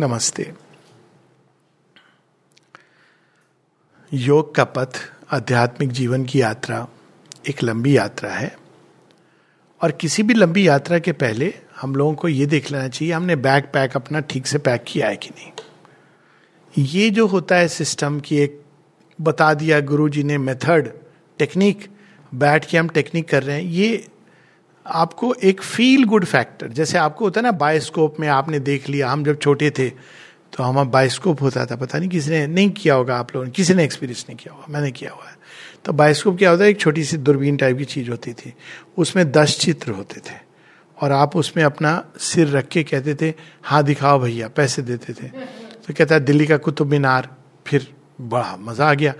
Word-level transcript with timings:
नमस्ते। 0.00 0.52
योग 4.12 4.54
का 4.54 4.64
पथ, 4.64 4.88
आध्यात्मिक 5.30 5.90
जीवन 5.90 6.24
की 6.24 6.40
यात्रा, 6.40 6.88
एक 7.48 7.62
लंबी 7.62 7.96
यात्रा 7.96 8.30
है। 8.30 8.56
और 9.82 9.92
किसी 9.92 10.22
भी 10.22 10.34
लंबी 10.34 10.68
यात्रा 10.68 10.98
के 10.98 11.12
पहले 11.12 11.54
हम 11.80 11.94
लोगों 11.94 12.14
को 12.14 12.28
ये 12.28 12.46
देख 12.46 12.70
लेना 12.70 12.88
चाहिए, 12.88 13.14
हमने 13.14 13.36
बैग 13.36 13.64
पैक 13.64 13.96
अपना 13.96 14.20
ठीक 14.20 14.46
से 14.46 14.58
पैक 14.58 14.84
किया 14.86 15.08
है 15.08 15.16
कि 15.16 15.30
नहीं। 15.30 15.52
ये 16.84 17.10
जो 17.10 17.26
होता 17.26 17.56
है 17.56 17.68
सिस्टम 17.68 18.20
की 18.20 18.36
एक 18.36 18.62
बता 19.20 19.54
दिया 19.54 19.80
गुरु 19.80 20.08
जी 20.08 20.22
ने 20.22 20.38
मेथड, 20.38 20.92
टेक्निक, 21.38 21.88
बैठ 22.34 22.70
के 22.70 22.78
हम 22.78 22.88
टेक्निक 22.88 23.28
कर 23.28 23.42
रहे 23.42 23.56
हैं, 23.56 23.70
ये 23.70 24.08
आपको 24.86 25.32
एक 25.34 25.62
फील 25.62 26.04
गुड 26.04 26.24
फैक्टर 26.24 26.68
जैसे 26.70 26.98
आपको 26.98 27.24
होता 27.24 27.40
है 27.40 27.44
ना 27.44 27.52
बायोस्कोप 27.52 28.20
में 28.20 28.28
आपने 28.30 28.58
देख 28.60 28.88
लिया, 28.88 29.10
हम 29.10 29.24
जब 29.24 29.38
छोटे 29.38 29.70
थे 29.70 29.88
तो 30.52 30.62
हमारा 30.62 30.88
बायोस्कोप 30.90 31.42
होता 31.42 31.64
था, 31.66 31.76
पता 31.76 31.98
नहीं 31.98 32.08
किसी 32.08 32.30
ने 32.30 32.46
नहीं 32.46 32.70
किया 32.70 32.94
होगा 32.94 33.16
आप 33.16 33.34
लोगों 33.34 33.44
ने, 33.46 33.50
किसी 33.52 33.74
ने 33.74 33.84
एक्सपीरियंस 33.84 34.24
नहीं 34.28 34.36
किया 34.38 34.52
होगा, 34.54 34.66
मैंने 34.68 34.90
किया 34.92 35.10
हुआ 35.10 35.28
है। 35.28 35.36
तो 35.84 35.92
बायोस्कोप 35.92 36.36
क्या 36.38 36.50
होता 36.50 36.64
है, 36.64 36.70
एक 36.70 36.80
छोटी 36.80 37.04
सी 37.04 37.16
दूरबीन 37.18 37.56
टाइप 37.56 37.78
की 37.78 37.84
चीज़ 37.84 38.10
होती 38.10 38.32
थी, 38.32 38.52
उसमें 38.98 39.30
दस 39.32 39.58
चित्र 39.60 39.92
होते 39.92 40.20
थे, 40.20 40.34
और 40.98 41.12
आप 41.12 41.36
उसमें 41.36 41.62
अपना 41.64 41.92
सिर 42.20 42.48
रख 42.48 42.68
के 42.68 42.82
कहते 42.84 43.14
थे 43.14 43.32
हाँ 43.62 43.82
दिखाओ 43.82 44.18
भैया, 44.18 44.48
पैसे 44.48 44.82
देते 44.82 45.12
थे। 45.12 45.28
तो 45.28 45.94
कहता 45.94 46.14
है, 46.14 46.20
दिल्ली 46.20 46.46
का 46.46 46.56
कुतुब 46.58 46.90
मीनार, 46.90 47.28
फिर 47.66 47.86
बड़ा 48.20 48.56
मज़ा 48.60 48.90
आ 48.90 48.94
गया। 48.94 49.14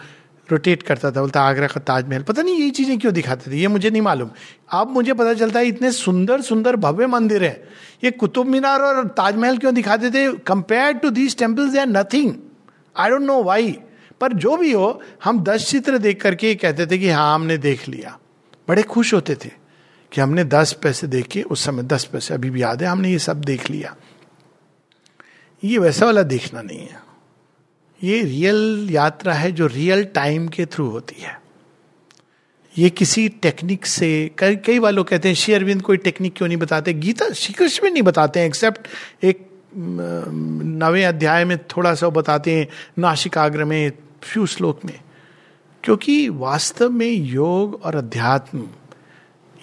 रोटेट 0.53 0.83
करता 0.83 1.11
था, 1.11 1.21
बोलता, 1.21 1.43
आगरा 1.43 1.67
का 1.67 1.81
ताजमहल। 1.81 2.23
पता 2.23 2.43
नहीं 2.43 2.57
ये 2.57 2.71
चीज़ें 2.71 2.99
क्यों 2.99 3.13
दिखाते 3.15 3.51
थे? 3.51 3.57
ये 3.57 3.69
मुझे 3.69 3.91
नहीं 3.91 4.03
मालूम। 4.03 4.31
अब 4.71 4.91
मुझे 4.91 5.15
पता 5.15 5.35
चलता 5.35 5.59
है 5.59 5.67
इतने 5.67 5.93
सुंदर 5.93 6.41
सुंदर 6.43 6.77
भव्य 6.77 7.07
मंदिर 7.07 7.45
है। 7.45 7.63
ये 8.05 8.11
कुतुब 8.11 8.47
मीनार 8.47 8.81
और 8.81 9.07
ताजमहल 9.09 9.59
क्यों 9.59 9.75
दिखाते 9.75 10.11
थे? 10.11 10.33
Compare 10.47 10.93
to 10.93 11.11
these 11.11 11.37
temples 11.37 11.77
are 11.77 11.87
nothing 11.87 12.35
I 12.97 13.11
don't 13.11 13.23
know 13.23 13.43
why 13.43 13.79
पर 14.21 14.33
जो 14.33 14.57
भी 14.57 14.73
हो, 14.73 15.01
हम 15.25 15.43
दस 15.45 15.67
चित्र 15.69 15.99
देख 15.99 16.21
करके 16.23 16.55
कहते 16.55 16.87
थे 16.87 16.99
कि 16.99 17.09
हाँ 17.11 17.35
हमने 17.35 17.57
देख 17.59 17.89
लिया। 17.89 18.19
बड़े 18.69 18.83
खुश 18.83 19.15
होते 19.15 19.35
थे 19.35 19.51
कि 20.13 20.21
हमने 20.21 20.45
दस 20.45 20.73
पैसे 20.83 21.07
देख 21.07 21.27
के, 21.27 21.43
उस 21.43 21.65
समय 21.65 21.83
दस 21.83 22.05
पैसे 22.05 22.35
अभी 22.35 22.51
भी 22.51 22.63
याद 22.63 22.83
है, 22.83 22.89
हमने 22.89 23.11
ये 23.11 23.19
सब 23.19 23.41
देख 23.41 23.71
लिया। 23.71 23.95
ये 25.63 25.79
वैसा 25.79 26.07
वाला 26.07 26.23
देखना 26.23 26.63
नहीं 26.63 26.79
है। 26.79 27.12
ये 28.03 28.23
रियल 28.23 28.89
यात्रा 28.91 29.35
है 29.35 29.53
जो 29.53 29.67
रियल 29.67 30.05
टाइम 30.05 30.49
के 30.49 30.67
थ्रू 30.67 30.89
होती 30.89 31.23
है। 31.23 31.41
ये 32.79 32.91
किसी 32.91 33.29
टेक्निक 33.29 33.87
से, 33.87 34.31
कई 34.39 34.57
कई 34.57 34.79
बार 34.79 34.93
लोग 34.93 35.09
कहते 35.09 35.29
हैं, 35.29 35.35
श्री 35.35 35.55
अरविंद, 35.55 35.83
कोई 35.83 35.97
टेक्निक 35.97 36.35
क्यों 36.37 36.49
नहीं 36.49 36.59
बताते? 36.59 36.93
गीता 36.93 37.31
श्री 37.31 37.55
कृष्ण 37.55 37.85
में 37.85 37.91
नहीं 37.91 38.03
बताते 38.03 38.41
हैं 38.41 38.47
एक्सेप्ट 38.47 38.89
एक 39.25 39.47
नवे 39.77 41.05
अध्याय 41.05 41.45
में 41.45 41.59
थोड़ा 41.59 41.95
सा 41.95 42.07
वो 42.07 42.13
बताते 42.13 42.55
हैं 42.55 42.69
नाशिकाग्र 42.99 43.65
में 43.65 43.93
फ्यू 44.23 44.47
श्लोक 44.47 44.85
में। 44.85 44.99
क्योंकि 45.85 46.29
वास्तव 46.29 46.91
में 46.91 47.11
योग 47.11 47.81
और 47.85 47.97
अध्यात्म, 47.97 48.69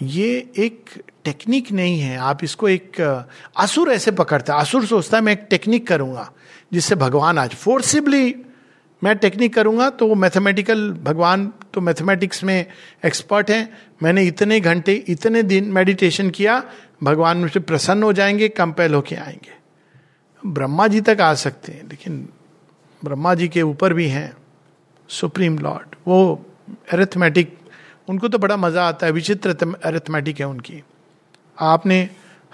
ये 0.01 0.51
एक 0.57 0.89
टेक्निक 1.25 1.71
नहीं 1.71 1.99
है। 1.99 2.17
आप 2.17 2.43
इसको 2.43 2.69
एक 2.69 2.99
असुर 3.57 3.91
ऐसे 3.91 4.11
पकड़ता 4.11 4.53
है। 4.53 4.61
असुर 4.61 4.85
सोचता 4.85 5.17
है, 5.17 5.23
मैं 5.23 5.33
एक 5.33 5.45
टेक्निक 5.49 5.87
करूँगा, 5.87 6.31
जिससे 6.71 6.95
भगवान 6.97 7.37
आज 7.37 7.55
फोर्सिबली 7.55 8.35
मैं 9.01 9.15
टेक्निक 9.17 9.53
करूँगा 9.53 9.89
तो 9.89 10.07
वो 10.07 10.15
मैथमेटिकल 10.15 10.89
भगवान 11.03 11.45
तो 11.73 11.81
मैथमेटिक्स 11.81 12.43
में 12.43 12.65
एक्सपर्ट 13.05 13.49
हैं। 13.51 13.69
मैंने 14.03 14.23
इतने 14.23 14.59
घंटे, 14.59 14.93
इतने 14.93 15.43
दिन 15.43 15.71
मेडिटेशन 15.71 16.29
किया, 16.29 16.63
भगवान 17.03 17.37
मुझसे 17.37 17.59
प्रसन्न 17.61 18.03
हो 18.03 18.11
जाएँगे 18.13 18.49
कंपेल 18.49 18.93
होके 18.93 19.15
आएँगे। 19.15 19.57
ब्रह्मा 20.43 20.87
जी 20.87 21.01
तक 21.01 21.21
आ 21.21 21.33
सकते 21.35 21.71
हैं, 21.71 21.87
लेकिन 21.89 22.27
ब्रह्मा 23.01 23.33
जी 23.35 23.47
के 23.47 23.61
ऊपर 23.61 23.93
भी 23.93 24.07
हैं 24.07 24.33
सुप्रीम 25.09 25.57
लॉर्ड 25.59 25.95
वो 26.07 26.45
एरेथमेटिक 26.93 27.57
उनको 28.07 28.27
तो 28.27 28.37
बड़ा 28.37 28.57
मज़ा 28.57 28.87
आता 28.87 29.05
है, 29.05 29.11
विचित्र 29.11 29.75
एरेथमेटिक 29.85 30.39
है 30.39 30.47
उनकी। 30.47 30.83
आपने 31.59 32.09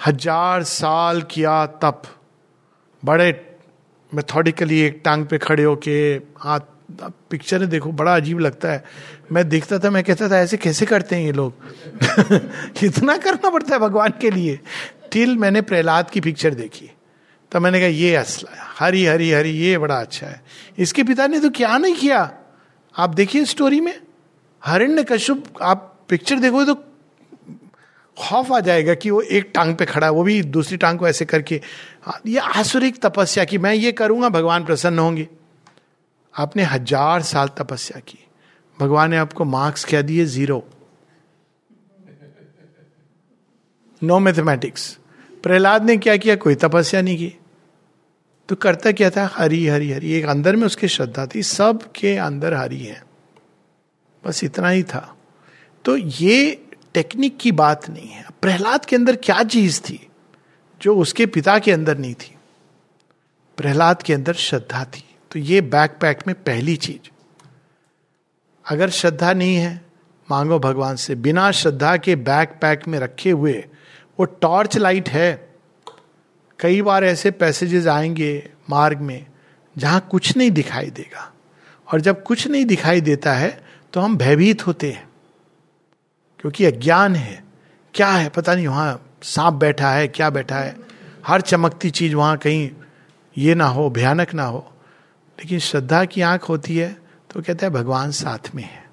हज़ार 0.07 0.63
साल 0.63 1.21
किया 1.21 1.65
तप। 1.65 2.01
बड़े 3.05 3.57
मेथोडिकली 4.13 4.79
एक 4.79 5.01
टांग 5.05 5.25
पे 5.25 5.37
खड़े 5.37 5.63
होके 5.63 6.13
हाथ 6.37 6.59
पिक्चर 7.29 7.65
देखो, 7.65 7.91
बड़ा 7.91 8.15
अजीब 8.15 8.39
लगता 8.39 8.71
है। 8.71 8.83
मैं 9.31 9.49
देखता 9.49 9.79
था, 9.79 9.89
मैं 9.89 10.03
कहता 10.03 10.29
था, 10.29 10.39
ऐसे 10.39 10.57
कैसे 10.57 10.85
करते 10.85 11.15
हैं 11.15 11.23
ये 11.23 11.31
लोग? 11.31 11.53
इतना 12.83 13.17
करना 13.17 13.49
पड़ता 13.49 13.73
है 13.73 13.79
भगवान 13.79 14.13
के 14.21 14.31
लिए। 14.31 14.59
टिल 15.11 15.37
मैंने 15.37 15.61
प्रहलाद 15.61 16.09
की 16.09 16.21
पिक्चर 16.21 16.53
देखी। 16.53 16.91
तब 17.51 17.61
मैंने 17.61 17.79
कहा, 17.79 17.87
ये 17.87 18.15
असला 18.15 18.75
हरी 18.79 19.05
हरी 19.05 19.31
हरी, 19.31 19.49
ये 19.49 19.77
बड़ा 19.77 19.95
अच्छा 19.95 20.27
है। 20.27 20.43
इसके 20.77 21.03
पिता 21.03 21.27
ने 21.27 21.39
तो 21.39 21.49
क्या 21.49 21.77
नहीं 21.77 21.95
किया? 21.95 22.31
आप 22.97 23.09
देखिए 23.09 23.45
स्टोरी 23.45 23.81
में। 23.81 24.01
हरिण्य 24.65 25.03
कश्यप, 25.03 25.43
आप 25.61 26.05
पिक्चर 26.09 26.39
देखो 26.39 26.65
तो 26.65 26.75
खौफ 28.17 28.51
आ 28.51 28.59
जाएगा 28.59 28.93
कि 28.93 29.09
वो 29.09 29.21
एक 29.21 29.51
टांग 29.55 29.75
पे 29.75 29.85
खड़ा 29.85 30.07
है 30.07 30.13
वो 30.13 30.23
भी 30.23 30.41
दूसरी 30.43 30.77
टांग 30.77 30.99
को 30.99 31.07
ऐसे 31.07 31.25
करके। 31.25 31.61
हाँ, 32.03 32.19
ये 32.27 32.39
आसुरिक 32.39 33.01
तपस्या 33.01 33.43
की 33.45 33.57
मैं 33.57 33.73
ये 33.73 33.91
करूँगा 33.91 34.29
भगवान 34.29 34.65
प्रसन्न 34.65 34.99
होंगे। 34.99 35.27
आपने 36.33 36.63
हज़ार 36.63 37.21
साल 37.21 37.47
तपस्या 37.57 37.99
की। 37.99 38.19
भगवान 38.79 39.11
ने 39.11 39.17
आपको 39.17 39.45
मार्क्स 39.45 39.85
क्या 39.85 40.01
दिए? 40.01 40.25
ज़ीरो। 40.25 40.63
नो 44.01 44.19
मैथमेटिक्स 44.19 44.97
प्रहलाद 45.43 45.85
ने 45.85 45.97
क्या 45.97 46.15
किया? 46.17 46.35
कोई 46.35 46.55
तपस्या 46.55 47.01
नहीं 47.01 47.17
की। 47.17 47.33
तो 48.49 48.55
करता 48.55 48.91
क्या 48.91 49.09
था? 49.09 49.29
हरी 49.33 49.65
हरी 49.67 49.91
हरी। 49.91 50.11
एक 50.13 50.25
अंदर 50.25 50.55
में 50.55 50.65
उसकी 50.65 50.87
श्रद्धा 50.87 51.25
थी। 51.25 51.43
सब 51.43 51.91
के 51.91 52.15
अंदर 52.17 52.53
हरी 52.53 52.79
है। 52.79 53.01
बस 54.23 54.43
इतना 54.43 54.69
ही 54.69 54.83
था। 54.83 55.15
तो 55.85 55.95
ये 55.97 56.64
टेक्निक 56.95 57.37
की 57.37 57.51
बात 57.51 57.89
नहीं 57.89 58.07
है। 58.07 58.25
प्रहलाद 58.41 58.85
के 58.85 58.95
अंदर 58.95 59.15
क्या 59.15 59.43
चीज़ 59.43 59.81
थी 59.81 60.07
जो 60.81 60.97
उसके 60.97 61.25
पिता 61.25 61.59
के 61.59 61.71
अंदर 61.71 61.97
नहीं 61.97 62.13
थी? 62.13 62.35
प्रहलाद 63.57 64.03
के 64.03 64.13
अंदर 64.13 64.33
श्रद्धा 64.33 64.85
थी। 64.85 65.15
तो 65.31 65.39
ये 65.39 65.61
बैकपैक 65.61 66.19
में 66.27 66.43
पहली 66.43 66.75
चीज़। 66.75 67.09
अगर 68.69 68.89
श्रद्धा 68.89 69.33
नहीं 69.33 69.55
है, 69.55 69.81
मांगो 70.31 70.59
भगवान 70.59 70.95
से, 70.95 71.15
बिना 71.15 71.51
श्रद्धा 71.51 71.97
के 71.97 72.15
बैकपैक 72.15 72.87
में 72.87 72.99
रखे 72.99 73.31
हुए, 73.31 73.65
वो 74.19 74.25
टॉर्च 74.25 74.77
लाइट 74.77 75.09
है। 75.09 75.55
कई 76.59 76.81
बार 76.81 77.03
ऐसे 77.03 77.31
पैसेजेस 77.31 77.87
आएँगे 77.87 78.49
मार्ग 78.69 78.97
में, 78.97 79.25
जहाँ 79.77 80.07
कुछ 80.11 80.37
नहीं 80.37 80.51
दिखाई 80.51 80.89
देगा। 80.89 81.33
और 81.93 82.01
जब 82.01 82.23
कुछ 82.23 82.47
नहीं 82.47 82.65
दिखाई 82.65 83.01
देता 83.01 83.33
है 83.33 83.63
तो 83.93 84.01
हम 84.01 84.17
भयभीत 84.17 84.67
होते 84.67 84.91
हैं। 84.91 85.04
क्योंकि 86.45 86.65
अज्ञान 86.65 87.15
है। 87.15 87.43
क्या 87.93 88.07
है? 88.07 88.29
पता 88.29 88.55
नहीं, 88.55 88.67
वहाँ 88.67 89.17
सांप 89.23 89.53
बैठा 89.53 89.91
है, 89.91 90.07
क्या 90.07 90.29
बैठा 90.29 90.57
है? 90.57 90.75
हर 91.27 91.41
चमकती 91.41 91.89
चीज़ 91.89 92.15
वहाँ 92.15 92.37
कहीं 92.37 92.71
ये 93.37 93.55
ना 93.55 93.65
हो, 93.65 93.89
भयानक 93.89 94.33
ना 94.33 94.45
हो। 94.45 94.73
लेकिन 95.39 95.59
श्रद्धा 95.59 96.05
की 96.05 96.21
आँख 96.21 96.43
होती 96.43 96.77
है 96.77 96.97
तो 97.29 97.41
कहता 97.41 97.65
है 97.65 97.73
भगवान 97.73 98.11
साथ 98.11 98.55
में 98.55 98.63
है। 98.63 98.83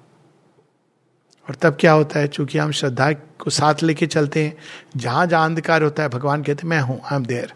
और 1.49 1.55
तब 1.55 1.77
क्या 1.79 1.91
होता 1.91 2.19
है? 2.19 2.27
चूँकि 2.27 2.57
हम 2.57 2.71
श्रद्धा 2.71 3.11
को 3.13 3.49
साथ 3.49 3.75
लेके 3.83 4.07
चलते 4.07 4.43
हैं, 4.43 4.57
जहाँ 4.97 5.27
जहाँ 5.27 5.45
अंधकार 5.45 5.83
होता 5.83 6.03
है, 6.03 6.09
भगवान 6.09 6.43
कहते 6.43 6.67
मैं 6.67 6.79
हूँ, 6.79 7.01
आई 7.05 7.15
एम 7.15 7.25
देयर. 7.25 7.53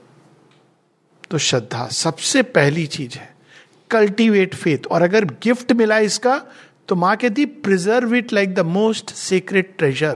तो 1.31 1.37
श्रद्धा 1.37 1.87
सबसे 1.87 2.43
पहली 2.43 2.87
चीज़ 2.87 3.17
है। 3.17 3.35
Cultivate 3.91 4.55
faith. 4.55 4.87
और 4.91 5.01
अगर 5.01 5.25
गिफ्ट 5.25 5.71
मिला 5.71 5.97
इसका 5.97 6.45
तो 6.87 6.95
माँ 6.95 7.17
कहती 7.17 7.45
preserve 7.45 8.15
it 8.15 8.33
like 8.33 8.53
the 8.53 8.59
most 8.59 9.09
secret 9.09 9.75
treasure 9.77 10.15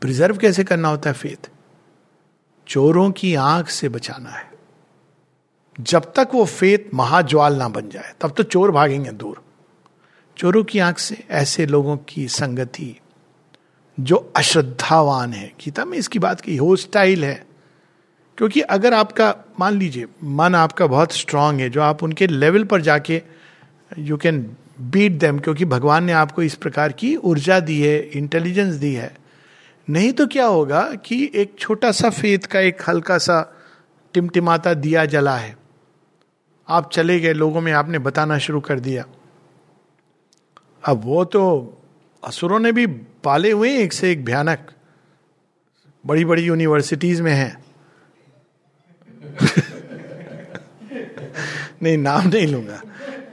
preserve 0.00 0.36
कैसे 0.36 0.64
करना 0.64 0.88
होता 0.88 1.10
है 1.10 1.14
फेथ 1.14 1.50
चोरों 2.68 3.10
की 3.10 3.34
आँख 3.34 3.68
से 3.68 3.88
बचाना 3.88 4.30
है। 4.30 4.50
जब 5.80 6.12
तक 6.16 6.28
वो 6.34 6.44
फेत 6.44 6.90
महाज्वाल 6.94 7.56
ना 7.56 7.68
बन 7.68 7.88
जाए, 7.88 8.14
तब 8.20 8.30
तो 8.30 8.42
चोर 8.42 8.70
भागेंगे 8.70 9.10
दूर। 9.10 9.42
चोरों 10.36 10.64
की 10.64 10.78
आँख 10.78 10.98
से 10.98 11.26
ऐसे 11.30 11.66
लोगों 11.66 11.96
की 11.96 12.28
संगति, 12.28 13.00
जो 14.00 14.32
अश्रद्धावान 14.36 15.32
है। 15.32 15.52
गीता 15.64 15.84
में 15.84 15.98
इसकी 15.98 16.18
बात 16.18 16.40
की 16.40 16.56
होस्टाइल 16.56 17.24
है। 17.24 17.46
क्योंकि 18.38 18.60
अगर 18.60 18.94
आपका, 18.94 19.36
मान 19.60 19.78
लीजिए, 19.78 20.06
मन 20.24 20.54
आपका 20.54 20.86
बहुत 20.86 21.12
स्ट्रांग 21.12 21.60
है, 21.60 21.70
जो 21.70 21.82
आप 21.82 22.02
उनके 22.02 22.26
लेवल 22.26 22.64
पर 22.64 22.80
जाके 22.80 23.22
यू 23.98 24.16
कैन 24.16 24.56
बीट 24.80 25.12
देम 25.12 25.38
क्योंकि 25.38 25.64
भगवान 25.64 26.04
ने 26.04 26.12
आपको 26.12 26.42
इस 26.42 26.54
प्रकार 26.54 26.92
की 26.92 27.16
ऊर्जा 27.16 27.60
दी 27.60 27.82
है 27.82 27.98
इंटेलिजेंस 27.98 28.74
दी 28.74 28.94
है। 28.94 29.16
नहीं 29.90 30.12
तो 30.12 30.26
क्या 30.26 30.46
होगा 30.46 30.82
कि 30.82 31.32
एक 31.34 31.54
छोटा 31.58 31.92
सा 31.92 32.10
फेत 32.10 32.46
का 32.46 32.60
एक 32.60 32.82
हल्का 32.88 33.18
सा 33.18 33.54
टिमटिमाता 34.14 34.74
दिया 34.74 35.04
जला 35.04 35.36
है। 35.36 35.56
आप 36.68 36.90
चले 36.92 37.20
गए, 37.20 37.32
लोगों 37.32 37.60
में 37.60 37.72
आपने 37.72 37.98
बताना 37.98 38.38
शुरू 38.38 38.60
कर 38.60 38.80
दिया। 38.80 39.04
अब 40.84 41.00
वो 41.04 41.24
तो 41.24 41.72
असुरों 42.24 42.58
ने 42.58 42.72
भी 42.72 42.86
पाले 43.24 43.50
हुए 43.50 43.78
एक 43.78 43.92
से 43.92 44.12
एक 44.12 44.24
भयानक। 44.24 44.70
बड़ी 46.06 46.24
बड़ी 46.24 46.42
यूनिवर्सिटीज 46.42 47.20
में 47.20 47.32
हैं। 47.32 47.64
नहीं, 51.82 51.98
नाम 51.98 52.28
नहीं 52.28 52.46
लूँगा। 52.46 52.82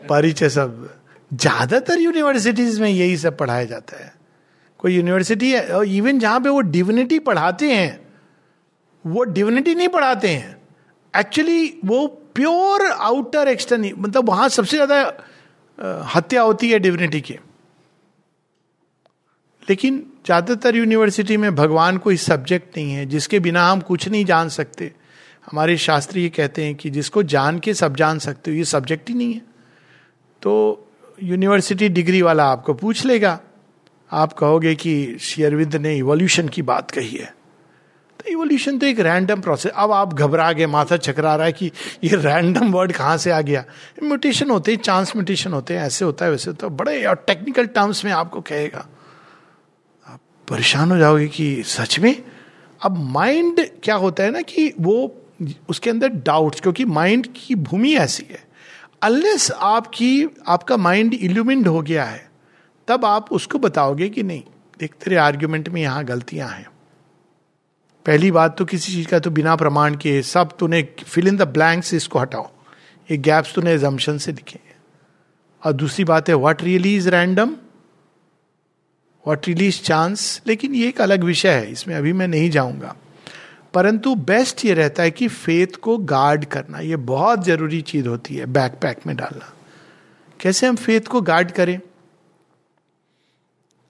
परिचय 0.09 0.49
सब। 0.49 0.89
ज़्यादातर 1.31 1.99
यूनिवर्सिटीज 1.99 2.79
में 2.79 2.89
यही 2.89 3.17
सब 3.17 3.37
पढ़ाया 3.37 3.65
जाता 3.65 3.97
है। 3.97 4.13
कोई 4.79 4.95
यूनिवर्सिटी 4.95 5.51
है, 5.51 5.67
और 5.67 5.85
इवन 5.87 6.19
जहाँ 6.19 6.39
पे 6.39 6.49
वो 6.49 6.61
डिविनिटी 6.61 7.19
पढ़ाते 7.21 7.71
हैं, 7.73 7.99
वो 9.05 9.23
डिविनिटी 9.25 9.75
नहीं 9.75 9.87
पढ़ाते 9.89 10.27
हैं। 10.27 10.57
एक्चुअली 11.13 11.79
वो 11.85 12.05
प्योर 12.35 12.85
आउटर 12.87 13.47
एक्सटर्न 13.47 13.91
मतलब 13.97 14.29
वहाँ 14.29 14.47
सबसे 14.49 14.77
ज़्यादा 14.77 16.05
हत्या 16.15 16.41
होती 16.41 16.69
है 16.69 16.79
डिविनिटी 16.79 17.21
की। 17.21 17.33
लेकिन 19.63 19.97
ज़्यादातर 20.25 20.75
यूनिवर्सिटी 20.75 21.37
में 21.37 21.53
भगवान 21.55 21.97
कोई 21.97 22.17
सब्जेक्ट 22.17 22.77
नहीं 22.77 22.91
है, 22.91 23.05
जिसके 23.05 23.39
बिना 23.39 23.67
हम 23.67 23.81
कुछ 23.81 24.07
नहीं 24.07 24.25
जान 24.25 24.49
सकते। 24.49 24.91
हमारे 25.45 25.77
शास्त्री 25.77 26.21
ये 26.23 26.29
कहते 26.29 26.65
हैं 26.65 26.75
कि 26.75 26.89
जिसको 26.89 27.23
जान 27.25 27.59
के 27.59 27.73
सब 27.73 27.95
जान 27.95 28.19
सकते 28.19 28.51
हो, 28.51 28.57
ये 28.57 28.63
सब्जेक्ट 28.65 29.09
ही 29.09 29.15
नहीं 29.15 29.33
है। 29.33 29.41
तो 30.43 30.87
यूनिवर्सिटी 31.23 31.89
डिग्री 31.89 32.21
वाला 32.21 32.45
आपको 32.45 32.73
पूछ 32.73 33.05
लेगा। 33.05 33.39
आप 34.11 34.33
कहोगे 34.33 34.75
कि 34.75 35.17
शेयरविंद 35.21 35.75
ने 35.75 35.95
इवोल्यूशन 35.95 36.47
की 36.47 36.61
बात 36.61 36.91
कही 36.91 37.15
है। 37.17 37.35
तो 38.19 38.31
इवोल्यूशन 38.31 38.77
तो 38.77 38.85
एक 38.85 38.99
रैंडम 38.99 39.41
प्रोसेस 39.41 39.71
अब 39.75 39.91
आप 39.91 40.13
घबरा 40.13 40.51
गए, 40.51 40.65
माथा 40.65 40.97
चकरा 40.97 41.35
रहा 41.35 41.45
है 41.45 41.51
कि 41.51 41.71
ये 42.03 42.15
रैंडम 42.15 42.71
वर्ड 42.71 42.91
कहाँ 42.91 43.17
से 43.17 43.31
आ 43.31 43.41
गया? 43.41 43.63
म्यूटेशन 44.03 44.49
होते 44.49 44.71
हैं 44.71 44.79
चांस 44.79 45.15
म्यूटेशन 45.15 45.53
होते 45.53 45.73
हैं। 45.73 45.81
ऐसे 45.81 46.05
होता 46.05 46.25
है, 46.25 46.31
वैसे 46.31 46.51
है। 46.51 46.69
बड़े 46.69 47.05
और 47.05 47.15
टेक्निकल 47.15 47.65
टर्म्स 47.65 48.05
में 48.05 48.11
आपको 48.11 48.41
कहेगा। 48.41 48.87
आप 50.07 50.19
परेशान 50.49 50.91
हो 50.91 50.97
जाओगे 50.97 51.27
कि 51.27 51.63
सच 51.63 51.99
में? 51.99 52.23
अब 52.81 52.97
माइंड 52.97 53.69
क्या 53.83 53.95
होता 53.95 54.23
है 54.23 54.31
ना 54.31 54.41
कि 54.41 54.73
वो 54.79 55.21
उसके 55.69 55.89
अंदर 55.89 56.07
डाउट्स 56.07 56.61
क्योंकि 56.61 56.85
माइंड 56.85 57.27
की 57.35 57.55
भूमि 57.55 57.95
ऐसी 57.95 58.27
है। 58.31 58.42
अनलेस 59.03 59.49
आपकी, 59.51 60.27
आपका 60.47 60.77
माइंड 60.77 61.13
इल्यूमिंड 61.13 61.67
हो 61.67 61.81
गया 61.81 62.03
है, 62.05 62.29
तब 62.87 63.05
आप 63.05 63.31
उसको 63.31 63.59
बताओगे 63.59 64.09
कि 64.09 64.23
नहीं, 64.23 64.43
देख, 64.79 64.93
तेरे 64.93 65.15
आर्ग्यूमेंट 65.17 65.69
में 65.69 65.81
यहाँ 65.81 66.03
गलतियाँ 66.05 66.49
हैं। 66.49 66.67
पहली 68.05 68.31
बात 68.31 68.57
तो 68.57 68.65
किसी 68.65 68.93
चीज़ 68.93 69.07
का 69.07 69.19
तो 69.19 69.31
बिना 69.31 69.55
प्रमाण 69.55 69.95
के 69.95 70.21
सब 70.23 70.55
तूने 70.59 70.81
फिल 71.03 71.27
इन 71.27 71.37
द 71.37 71.47
ब्लैंक्स 71.49 71.93
इसको 71.93 72.19
हटाओ। 72.19 72.49
ये 73.09 73.17
गैप्स 73.19 73.53
तूने 73.55 73.73
एजम्पन 73.73 74.17
से 74.17 74.31
दिखे 74.31 74.59
और 75.63 75.73
दूसरी 75.73 76.03
बात 76.05 76.29
है 76.29 76.35
what 76.35 76.63
really 76.63 76.95
is 76.95 77.09
random 77.09 77.49
what 79.25 79.47
really 79.47 79.67
is 79.67 79.81
chance 79.81 80.41
लेकिन 80.47 80.75
ये 80.75 80.87
एक 80.87 81.01
अलग 81.01 81.23
विषय 81.23 81.49
है, 81.49 81.71
इसमें 81.71 81.95
अभी 81.95 82.13
मैं 82.13 82.27
नहीं 82.27 82.49
जाऊँगा। 82.49 82.95
परंतु 83.73 84.15
बेस्ट 84.15 84.65
ये 84.65 84.73
रहता 84.73 85.03
है 85.03 85.11
कि 85.11 85.27
फेथ 85.27 85.75
को 85.75 85.97
गार्ड 85.97 86.45
करना, 86.45 86.79
ये 86.79 86.95
बहुत 86.95 87.43
ज़रूरी 87.45 87.81
चीज़ 87.81 88.07
होती 88.07 88.35
है 88.35 88.45
बैकपैक 88.45 89.07
में 89.07 89.15
डालना। 89.15 89.53
कैसे 90.39 90.67
हम 90.67 90.75
फेथ 90.75 91.01
को 91.01 91.21
गार्ड 91.21 91.51
करें? 91.51 91.79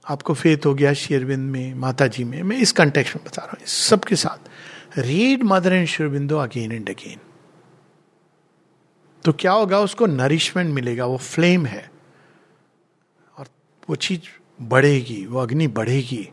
आपको 0.06 0.33
फेथ 0.33 0.65
हो 0.65 0.74
गया 0.74 0.94
शेरविंद 0.94 1.51
में 1.51 1.74
माता 1.74 2.07
जी 2.07 2.24
में, 2.24 2.41
मैं 2.44 2.57
इस 2.57 2.71
कंटेक्स 2.71 3.15
में 3.15 3.25
बता 3.25 3.41
रहा 3.41 3.57
हूँ 3.59 3.68
सबके 3.68 4.15
साथ। 4.15 4.50
Read 5.00 5.44
Mother 5.44 5.74
and 5.74 5.88
Sri Aurobindo 5.88 6.38
again 6.38 6.71
and 6.71 6.89
again 6.89 7.19
तो 9.25 9.33
क्या 9.33 9.51
होगा, 9.51 9.80
उसको 9.80 10.06
नरिशमेंट 10.06 10.74
मिलेगा, 10.74 11.06
वो 11.06 11.18
फ्लेम 11.18 11.65
है। 11.65 11.91
और 13.38 13.47
वो 13.89 13.95
चीज़ 13.95 14.21
बढ़ेगी, 14.62 15.25
वो 15.25 15.39
अग्नि 15.39 15.68
बढ़ेगी। 15.68 16.30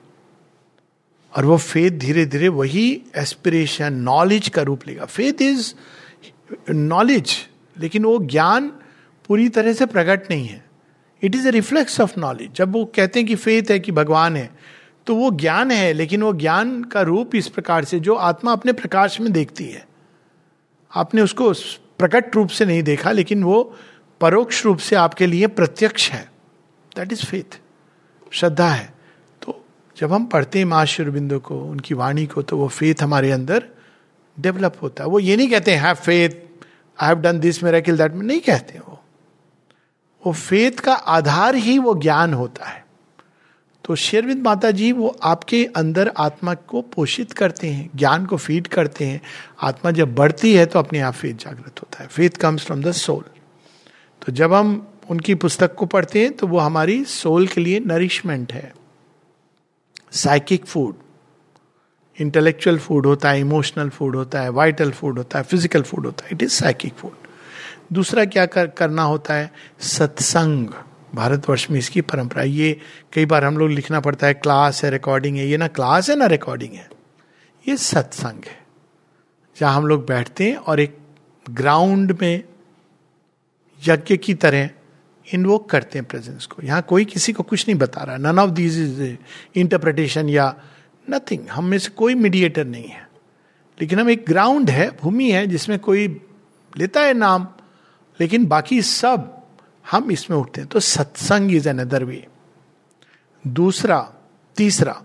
और 1.34 1.44
वो 1.44 1.56
फेथ 1.56 1.90
धीरे 1.90 2.24
धीरे 2.26 2.48
वही 2.48 3.02
एस्पिरेशन 3.16 3.94
नॉलेज 3.94 4.48
का 4.48 4.62
रूप 4.62 4.86
लेगा। 4.86 5.04
फेथ 5.04 5.42
इज़ 5.42 5.72
नॉलेज 6.70 7.36
लेकिन 7.76 8.04
वो 8.04 8.18
ज्ञान 8.20 8.68
पूरी 9.28 9.48
तरह 9.48 9.72
से 9.72 9.86
प्रकट 9.86 10.30
नहीं 10.30 10.46
है। 10.46 10.64
It 11.22 11.34
is 11.34 11.46
a 11.48 11.50
reflex 11.50 12.00
of 12.00 12.18
knowledge 12.20 12.52
जब 12.52 12.72
वो 12.72 12.84
कहते 12.84 13.20
हैं 13.20 13.28
कि 13.28 13.34
फेथ 13.34 13.70
है, 13.70 13.78
कि 13.78 13.92
भगवान 13.92 14.36
है 14.36 14.50
तो 15.06 15.14
वो 15.14 15.30
ज्ञान 15.30 15.70
है, 15.70 15.92
लेकिन 15.92 16.22
वो 16.22 16.32
ज्ञान 16.32 16.82
का 16.84 17.02
रूप 17.02 17.34
इस 17.34 17.48
प्रकार 17.48 17.84
से, 17.84 18.00
जो 18.00 18.14
आत्मा 18.14 18.52
अपने 18.52 18.72
प्रकाश 18.72 19.20
में 19.20 19.32
देखती 19.32 19.64
है। 19.64 19.86
आपने 20.92 21.22
उसको 21.22 21.52
प्रकट 21.98 22.36
रूप 22.36 22.48
से 22.48 22.64
नहीं 22.64 22.82
देखा, 22.82 23.10
लेकिन 23.12 23.42
वो 23.44 23.62
परोक्ष 24.20 24.64
रूप 24.64 24.78
से 24.78 24.96
आपके 24.96 25.26
लिए 25.26 25.46
प्रत्यक्ष 25.46 26.10
है। 26.10 26.22
दैट 26.96 27.12
इज़ 27.12 27.24
फेथ 27.26 27.58
श्रद्धा 28.32 28.68
है। 28.68 28.92
जब 30.00 30.12
हम 30.12 30.24
पढ़ते 30.26 30.58
हैं 30.58 30.66
माँ 30.66 30.84
को, 30.86 31.60
उनकी 31.60 31.94
वाणी 31.94 32.26
को 32.26 32.42
तो 32.42 32.56
वो 32.56 32.68
फेथ 32.68 33.02
हमारे 33.02 33.30
अंदर 33.30 33.64
डेवलप 34.40 34.76
होता 34.82 35.04
है। 35.04 35.10
वो 35.10 35.18
ये 35.18 35.36
नहीं 35.36 35.48
कहते 35.48 35.74
have 35.74 35.94
faith 35.94 36.30
I 36.98 37.08
have 37.08 37.20
done 37.20 37.40
this 37.40 37.62
मेरा 37.62 37.80
किल 37.80 37.96
दैट 37.96 38.12
में 38.12 38.26
नहीं 38.26 38.40
कहते 38.40 38.78
वो। 38.78 38.98
वो 40.26 40.32
फेथ 40.32 40.80
का 40.80 40.94
आधार 40.94 41.54
ही 41.54 41.78
वो 41.78 41.94
ज्ञान 41.94 42.34
होता 42.34 42.66
है। 42.66 42.84
तो 43.84 43.94
शेरविंद 43.96 44.42
माता 44.42 44.70
जी 44.70 44.90
वो 44.92 45.08
आपके 45.22 45.64
अंदर 45.76 46.12
आत्मा 46.18 46.54
को 46.54 46.82
पोषित 46.82 47.32
करते 47.32 47.68
हैं, 47.68 47.90
ज्ञान 47.96 48.26
को 48.26 48.36
फ़ीड 48.36 48.66
करते 48.66 49.04
हैं। 49.04 49.20
आत्मा 49.62 49.90
जब 49.90 50.14
बढ़ती 50.14 50.54
है 50.54 50.66
तो 50.66 50.78
अपने 50.78 51.00
आप 51.00 51.14
फेथ 51.14 51.34
जागृत 51.34 51.80
होता 51.80 52.02
है। 52.02 52.08
Faith 52.08 52.30
comes 52.30 52.64
from 52.64 52.82
the 52.82 52.92
soul 52.92 53.24
तो 54.22 54.32
जब 54.32 54.52
हम 54.54 54.86
उनकी 55.10 55.34
पुस्तक 55.34 55.74
को 55.74 55.86
पढ़ते 55.86 56.22
हैं 56.22 56.32
तो 56.32 56.46
वो 56.46 56.58
हमारी 56.58 57.04
सोल 57.04 57.46
के 57.46 57.60
लिए 57.60 57.80
नरिशमेंट 57.80 58.52
है। 58.52 58.79
साइकिक 60.12 60.66
फ़ूड 60.66 60.94
इंटेलेक्चुअल 62.20 62.78
फ़ूड 62.78 63.06
होता 63.06 63.30
है 63.30 63.40
इमोशनल 63.40 63.88
फ़ूड 63.88 64.16
होता 64.16 64.40
है 64.40 64.48
वाइटल 64.48 64.90
फ़ूड 64.90 65.18
होता 65.18 65.38
है 65.38 65.44
फ़िज़िकल 65.44 65.82
फ़ूड 65.82 66.06
होता 66.06 66.24
है 66.24 66.30
इट 66.32 66.42
इज़ 66.42 66.50
साइकिक 66.50 66.94
फ़ूड 66.94 67.12
दूसरा 67.92 68.24
क्या 68.24 68.46
कर, 68.46 68.66
करना 68.66 69.02
होता 69.02 69.34
है? 69.34 69.52
सत्संग. 69.80 70.68
भारतवर्ष 71.14 71.70
में 71.70 71.78
इसकी 71.78 72.00
परंपरा 72.00 72.42
ये 72.42 72.80
कई 73.12 73.26
बार 73.26 73.44
हम 73.44 73.58
लोग 73.58 73.70
लिखना 73.70 74.00
पड़ता 74.00 74.26
है 74.26 74.34
क्लास 74.34 74.84
है 74.84 74.90
रिकॉर्डिंग 74.90 75.36
है 75.36 75.46
ये 75.46 75.56
ना 75.56 75.68
क्लास 75.68 76.10
है 76.10 76.16
ना 76.16 76.26
रिकॉर्डिंग 76.26 76.74
है. 76.74 76.90
ये 77.68 77.76
सत्संग 77.76 78.44
है. 78.46 78.58
जहाँ 79.60 79.74
हम 79.74 79.86
लोग 79.86 80.06
बैठते 80.06 80.44
हैं 80.44 80.56
और 80.56 80.80
एक 80.80 80.98
ग्राउंड 81.50 82.18
में 82.22 82.44
यज्ञ 83.86 84.16
की 84.16 84.34
तरह 84.34 84.70
इन्वोक 85.34 85.70
करते 85.70 85.98
हैं 85.98 86.08
प्रेजेंस 86.08 86.46
को। 86.46 86.62
यहाँ 86.62 86.82
कोई 86.82 87.04
किसी 87.04 87.32
को 87.32 87.42
कुछ 87.42 87.68
नहीं 87.68 87.78
बता 87.78 88.02
रहा। 88.02 88.16
None 88.16 88.38
of 88.38 88.50
these 88.50 88.78
is 88.78 89.16
interpretation 89.58 90.28
या 90.28 90.56
नथिंग 91.10 91.48
हम 91.48 91.64
में 91.64 91.78
से 91.78 91.90
कोई 91.90 92.14
मीडिएटर 92.14 92.64
नहीं 92.64 92.88
है। 92.88 93.08
लेकिन 93.80 94.00
हम 94.00 94.10
एक 94.10 94.24
ग्राउंड 94.28 94.70
है, 94.70 94.90
भूमि 94.90 95.30
है, 95.30 95.46
जिसमें 95.46 95.78
कोई 95.78 96.20
लेता 96.76 97.00
है 97.00 97.14
नाम, 97.14 97.48
लेकिन 98.20 98.46
बाकी 98.46 98.82
सब 98.82 99.42
हम 99.90 100.10
इसमें 100.10 100.38
उठते 100.38 100.60
हैं। 100.60 100.70
तो 100.70 100.80
सत्संग 100.80 101.54
इज़ 101.54 101.68
एन 101.68 101.78
अदर 101.78 102.04
वे 102.04 102.26
दूसरा, 103.46 104.12
तीसरा 104.56 105.02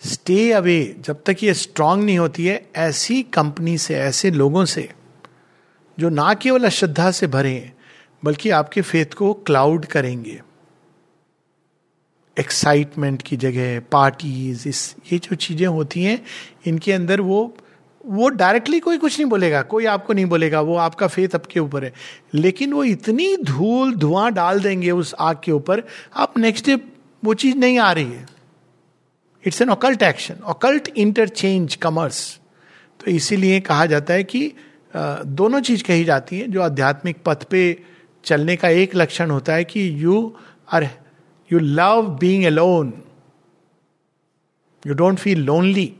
स्टे 0.00 0.52
अवे 0.52 0.96
जब 1.00 1.22
तक 1.26 1.36
ये 1.42 1.54
स्ट्रांग 1.54 2.04
नहीं 2.04 2.18
होती 2.18 2.46
है, 2.46 2.70
ऐसी 2.76 3.22
कंपनी 3.22 3.78
से, 3.78 3.94
ऐसे 3.94 4.30
लोगों 4.30 4.64
से, 4.64 4.92
जो 5.98 6.08
ना 6.08 6.34
केवल 6.34 6.64
अश्रद्धा 6.64 7.10
से 7.10 7.26
भरे 7.26 7.72
बल्कि 8.24 8.50
आपके 8.50 8.82
फेथ 8.82 9.14
को 9.14 9.32
क्लाउड 9.46 9.86
करेंगे। 9.86 10.40
एक्साइटमेंट 12.36 13.22
की 13.22 13.36
जगह 13.36 13.80
पार्टीज़ 13.92 14.68
इस, 14.68 14.94
ये 15.12 15.18
जो 15.18 15.36
चीज़ें 15.36 15.66
होती 15.66 16.02
हैं, 16.02 16.22
इनके 16.66 16.92
अंदर 16.92 17.20
वो 17.20 17.54
वो 18.04 18.28
डायरेक्टली 18.28 18.78
कोई 18.80 18.98
कुछ 18.98 19.18
नहीं 19.18 19.28
बोलेगा, 19.30 19.60
कोई 19.62 19.84
आपको 19.86 20.12
नहीं 20.12 20.24
बोलेगा, 20.26 20.60
वो 20.60 20.76
आपका 20.76 21.06
फेथ 21.06 21.34
आपके 21.34 21.60
ऊपर 21.60 21.84
है। 21.84 21.92
लेकिन 22.34 22.72
वो 22.72 22.82
इतनी 22.84 23.36
धूल, 23.36 23.94
धुआँ 23.94 24.30
डाल 24.32 24.60
देंगे 24.60 24.90
उस 24.90 25.14
आग 25.18 25.40
के 25.44 25.52
ऊपर, 25.52 25.82
आप 26.14 26.38
नेक्स्ट 26.38 26.66
डे 26.66 26.74
वो 27.22 27.34
चीज़ 27.34 27.56
नहीं 27.56 27.78
आ 27.78 27.90
रही 27.92 28.12
है। 28.12 28.26
It's 29.44 29.62
an 29.62 29.70
occult 29.70 30.02
action 30.02 30.42
occult 30.46 30.88
interchange 30.88 31.74
commerce 31.76 32.20
तो 33.00 33.10
इसीलिए 33.10 33.60
कहा 33.60 33.86
जाता 33.86 34.14
है 34.14 34.24
कि 34.24 34.52
दोनों 34.94 35.60
चीज़ 35.60 35.84
कही 35.84 36.04
जाती 36.04 36.38
है 36.38 36.48
जो 36.48 36.62
आध्यात्मिक 36.62 37.16
पथ 37.26 37.44
पे 37.44 37.62
चलने 38.24 38.56
का 38.56 38.68
एक 38.68 38.94
लक्षण 38.94 39.30
होता 39.30 39.52
है 39.52 39.64
कि 39.64 40.04
you 40.04 40.36
are 40.72 40.84
you 41.52 41.58
love 41.58 42.02
being 42.20 42.44
alone 42.44 42.92
you 44.86 44.94
don't 44.94 45.18
feel 45.18 45.44
lonely 45.44 45.96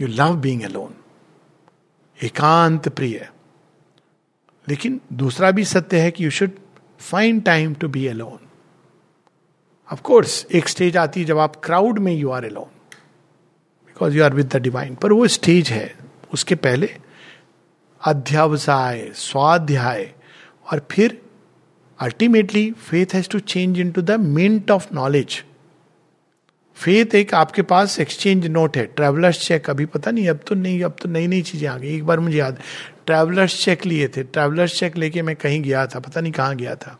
you 0.00 0.06
love 0.06 0.36
being 0.36 0.62
alone 0.62 0.94
एकांत 2.22 2.88
प्रिय। 2.88 3.30
लेकिन 4.68 5.00
दूसरा 5.12 5.50
भी 5.50 5.64
सत्य 5.64 6.00
है 6.00 6.10
कि 6.10 6.24
you 6.24 6.30
should 6.30 6.50
find 6.98 7.44
time 7.44 7.74
to 7.74 7.88
be 7.88 8.06
alone 8.06 8.38
of course 9.92 10.46
एक 10.54 10.68
स्टेज 10.68 10.96
आती 10.96 11.20
है 11.20 11.26
जब 11.26 11.38
आप 11.38 11.56
क्राउड 11.56 11.98
में 11.98 12.12
you 12.12 12.30
are 12.30 12.44
alone 12.44 12.70
because 13.86 14.16
you 14.16 14.24
are 14.24 14.34
with 14.34 14.46
the 14.46 14.56
divine 14.56 14.94
पर 14.94 15.12
वो 15.12 15.26
स्टेज 15.26 15.70
है। 15.70 15.96
उसके 16.34 16.54
पहले 16.54 16.96
अध्यावसाय, 18.06 19.12
स्वाध्याय 19.14 20.14
और 20.72 20.86
फिर 20.90 21.20
ultimately 21.98 22.70
faith 22.70 23.14
has 23.14 23.28
to 23.28 23.38
change 23.38 23.80
into 23.90 24.02
the 24.02 24.10
mint 24.10 24.70
of 24.70 24.86
knowledge 24.94 25.42
faith 26.76 27.14
एक 27.14 27.34
आपके 27.34 27.62
पास 27.62 28.00
एक्सचेंज 28.00 28.46
नोट 28.46 28.76
है। 28.76 28.84
ट्रेवलर्स 28.86 29.46
चेक 29.46 29.70
अभी 29.70 29.84
पता 29.86 30.10
नहीं, 30.10 30.28
अब 30.28 30.40
तो 30.46 30.54
नहीं, 30.54 30.82
अब 30.82 30.96
तो 31.02 31.08
नई 31.08 31.26
नई 31.26 31.42
चीज़ें 31.42 31.68
आ 31.68 31.76
गई। 31.78 31.94
एक 31.96 32.04
बार 32.04 32.20
मुझे 32.20 32.38
याद 32.38 32.58
ट्रैवलर्स 33.06 33.64
चेक 33.64 33.86
लिए 33.86 34.08
थे। 34.08 34.22
ट्रैवलर्स 34.22 34.78
चेक 34.78 34.96
लेके 34.96 35.22
मैं 35.22 35.36
कहीं 35.36 35.62
गया 35.62 35.86
था, 35.86 35.98
पता 35.98 36.20
नहीं 36.20 36.32
कहाँ 36.32 36.56
गया 36.56 36.74
था। 36.74 36.98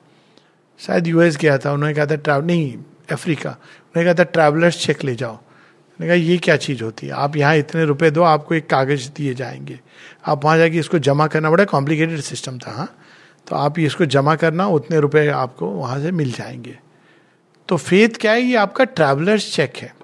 शायद 0.80 1.06
यूएस 1.06 1.36
गया 1.36 1.58
था। 1.58 1.72
उन्होंने 1.72 1.94
कहा 1.94 2.06
था 2.06 2.16
ट्रैवल 2.16 2.44
नहीं 2.44 2.76
अफ्रीका 3.12 3.50
उन्होंने 3.50 4.04
कहा 4.04 4.14
था 4.14 4.30
ट्रैवलर्स 4.30 4.78
चेक 4.86 5.04
ले 5.04 5.14
जाओ। 5.14 5.34
मैंने 5.34 6.06
कहा, 6.06 6.14
ये 6.14 6.38
क्या 6.38 6.56
चीज़ 6.56 6.82
होती 6.84 7.06
है? 7.06 7.12
आप 7.12 7.36
यहाँ 7.36 7.56
इतने 7.56 7.84
रुपए 7.84 8.10
दो, 8.10 8.22
आपको 8.22 8.54
एक 8.54 8.66
कागज़ 8.66 9.08
दिए 9.16 9.34
जाएँगे। 9.34 9.80
आप 10.26 10.44
वहाँ 10.44 10.58
जाके 10.58 10.78
इसको 10.78 10.98
जमा 10.98 11.26
करना 11.26 11.50
बड़ा 11.50 11.64
कॉम्प्लिकेटेड 11.64 12.20
सिस्टम 12.20 12.58
था 12.58 12.70
हाँ? 12.70 12.96
तो 13.48 13.56
आप 13.56 13.78
इसको 13.78 14.04
जमा 14.04 14.34
करना, 14.36 14.66
उतने 14.66 15.00
रुपए 15.00 15.26
आपको 15.28 15.66
वहाँ 15.66 16.00
से 16.00 16.10
मिल 16.10 16.32
जाएँगे। 16.32 16.78
तो 17.68 17.76
फेथ 17.76 18.08
क्या 18.08 18.32
है, 18.32 18.40
ये 18.40 18.56
आपका 18.56 18.84
ट्रैवलर्स 18.84 19.52
चेक 19.52 19.76
है। 19.76 19.94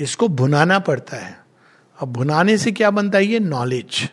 इसको 0.00 0.28
भुनाना 0.28 0.78
पड़ता 0.78 1.16
है। 1.16 1.38
अब 1.98 2.12
भुनाने 2.12 2.58
से 2.58 2.72
क्या 2.72 2.90
बनता 2.90 3.18
है, 3.18 3.26
ये 3.26 3.38
नॉलेज 3.40 4.10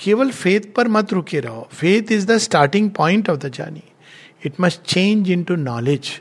केवल 0.00 0.30
फेथ 0.30 0.60
पर 0.76 0.88
मत 0.88 1.12
रुके 1.12 1.40
रहो। 1.40 1.68
Faith 1.72 2.12
is 2.12 2.26
the 2.26 2.38
starting 2.38 2.90
point 2.90 3.30
of 3.30 3.38
the 3.38 3.48
journey 3.48 3.82
it 4.46 4.60
must 4.60 4.82
change 4.82 5.30
into 5.44 5.56
knowledge 5.56 6.20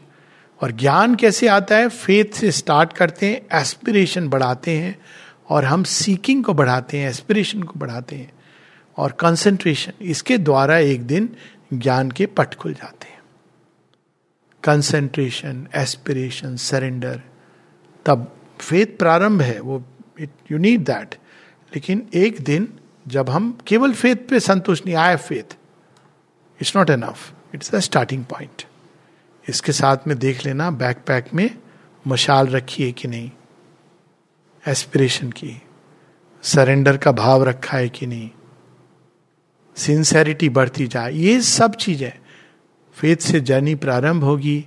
और 0.61 0.71
ज्ञान 0.71 1.15
कैसे 1.15 1.47
आता 1.47 1.77
है 1.77 1.89
फेथ 1.89 2.33
से 2.33 2.51
स्टार्ट 2.51 2.93
करते 2.93 3.25
हैं 3.25 3.61
एस्पिरेशन 3.61 4.29
बढ़ाते 4.29 4.77
हैं, 4.77 4.99
और 5.49 5.65
हम 5.65 5.83
सीकिंग 5.83 6.43
को 6.43 6.53
बढ़ाते 6.53 6.97
हैं 6.97 7.09
एस्पिरेशन 7.09 7.63
को 7.63 7.79
बढ़ाते 7.79 8.15
हैं। 8.15 8.31
और 8.97 9.11
कंसंट्रेशन 9.11 9.93
इसके 10.01 10.37
द्वारा 10.37 10.77
एक 10.77 11.03
दिन 11.03 11.35
ज्ञान 11.73 12.11
के 12.11 12.25
पट 12.25 12.53
खुल 12.55 12.73
जाते 12.73 13.07
हैं। 13.07 13.21
कंसंट्रेशन 14.63 15.67
एस्पिरेशन 15.75 16.55
सरेंडर 16.55 17.21
तब 18.05 18.35
फेथ 18.59 18.97
प्रारंभ 18.99 19.41
है, 19.41 19.59
वो 19.59 19.83
इट 20.19 20.29
यू 20.51 20.57
नीड 20.57 20.81
दैट 20.81 21.15
लेकिन 21.75 22.09
एक 22.13 22.41
दिन 22.41 22.73
जब 23.07 23.29
हम 23.29 23.57
केवल 23.67 23.93
फेथ 23.93 24.15
पे 24.15 24.39
संतुष्ट 24.39 24.85
नहीं 24.85 24.95
I 24.95 25.15
faith 25.15 25.57
it's 26.61 26.75
not 26.75 26.89
enough 26.89 27.33
it's 27.55 27.71
the 27.75 27.79
starting 27.79 28.25
point 28.25 28.63
इसके 29.49 29.71
साथ 29.71 29.97
में 30.07 30.19
देख 30.19 30.45
लेना 30.45 30.71
बैक 30.71 30.97
पैक 31.07 31.33
में 31.33 31.49
मशाल 32.07 32.47
रखी 32.47 32.83
है 32.83 32.91
कि 32.91 33.07
नहीं। 33.07 33.31
एस्पिरेशन 34.67 35.31
की। 35.31 35.61
सरेंडर 36.43 36.97
का 36.97 37.11
भाव 37.11 37.43
रखा 37.43 37.77
है 37.77 37.89
कि 37.89 38.07
नहीं। 38.07 38.29
सिंसेरिटी 39.75 40.49
बढ़ती 40.49 40.87
जाए, 40.87 41.13
ये 41.13 41.41
सब 41.41 41.75
चीज़ें 41.75 42.13
फेथ 42.95 43.17
से 43.17 43.39
जर्नी 43.39 43.75
प्रारंभ 43.75 44.23
होगी, 44.23 44.65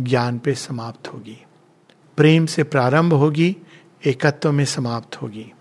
ज्ञान 0.00 0.38
पे 0.38 0.54
समाप्त 0.54 1.08
होगी। 1.08 1.38
प्रेम 2.16 2.46
से 2.46 2.62
प्रारंभ 2.62 3.12
होगी, 3.12 3.56
एकत्व 4.06 4.52
में 4.52 4.64
समाप्त 4.64 5.16
होगी। 5.22 5.52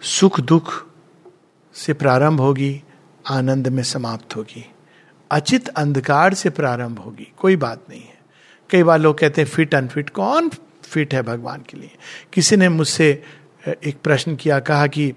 सुख 0.00 0.40
दुख 0.40 0.72
से 1.74 1.92
प्रारंभ 1.92 2.40
होगी, 2.40 2.82
आनंद 3.30 3.68
में 3.68 3.82
समाप्त 3.82 4.36
होगी। 4.36 4.66
अचित 5.30 5.68
अंधकार 5.68 6.34
से 6.34 6.50
प्रारंभ 6.50 6.98
होगी, 6.98 7.32
कोई 7.38 7.56
बात 7.56 7.84
नहीं 7.90 8.00
है। 8.00 8.18
कई 8.70 8.82
बार 8.82 8.98
लोग 8.98 9.18
कहते 9.18 9.40
हैं, 9.40 9.48
फिट 9.48 9.74
अनफिट 9.74 10.10
कौन 10.10 10.50
फिट 10.84 11.14
है 11.14 11.22
भगवान 11.22 11.62
के 11.68 11.76
लिए? 11.76 11.90
किसी 12.32 12.56
ने 12.56 12.68
मुझसे 12.68 13.22
एक 13.68 13.96
प्रश्न 14.02 14.36
किया, 14.36 14.58
कहा 14.60 14.86
कि 14.86 15.12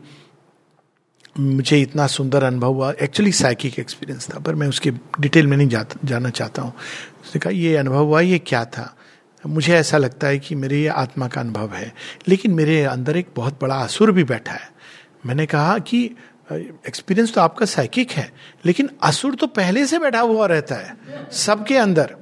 मुझे 1.39 1.79
इतना 1.82 2.06
सुंदर 2.08 2.44
अनुभव 2.44 2.74
हुआ। 2.74 2.91
एक्चुअली 3.01 3.32
साइकिक 3.32 3.79
एक्सपीरियंस 3.79 4.27
था 4.29 4.39
पर 4.39 4.56
मैं 4.56 4.67
उसके 4.67 4.91
डिटेल 5.20 5.48
में 5.48 5.58
नहीं 5.58 5.67
जा, 5.67 5.86
जाना 6.06 6.29
चाहता 6.29 6.62
हूँ। 6.62 6.74
उसने 7.24 7.39
कहा 7.39 7.51
ये 7.51 7.75
अनुभव 7.77 8.06
हुआ 8.06 8.22
ये 8.22 8.39
क्या 8.39 8.63
था? 8.65 8.94
मुझे 9.44 9.74
ऐसा 9.75 9.98
लगता 9.98 10.27
है 10.27 10.39
कि 10.39 10.56
मेरे 10.56 10.82
ये 10.82 10.88
आत्मा 10.88 11.27
का 11.27 11.41
अनुभव 11.41 11.74
है। 11.74 11.94
लेकिन 12.27 12.51
मेरे 12.51 12.84
अंदर 12.84 13.17
एक 13.17 13.27
बहुत 13.36 13.60
बड़ा 13.62 13.75
असुर 13.75 14.12
भी 14.12 14.24
बैठा 14.24 14.53
है। 14.53 14.70
मैंने 15.25 15.46
कहा 15.46 15.77
कि 15.79 16.03
एक्सपीरियंस 16.51 17.34
तो 17.34 17.41
आपका 17.41 17.65
साइकिक 17.65 18.12
है 18.12 18.32
लेकिन 18.65 18.89
असुर 19.03 19.36
तो 19.36 19.48
पहले 19.48 19.86
से 19.86 20.00
बैठा 20.00 20.20
हुआ 20.20 20.46
रहता 20.46 20.75
है 20.75 20.96
सबके 21.32 21.77
अंदर। 21.77 22.15